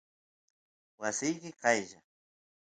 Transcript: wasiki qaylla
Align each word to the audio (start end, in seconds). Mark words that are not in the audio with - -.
wasiki 0.99 1.49
qaylla 1.61 1.99